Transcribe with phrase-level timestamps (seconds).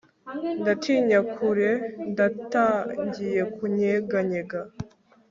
[0.61, 1.71] ndatinya kure
[2.15, 4.59] natangiye kunyeganyega